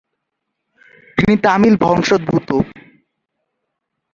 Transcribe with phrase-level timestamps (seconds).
[1.17, 2.49] তিনি তামিল বংশোদ্ভূত।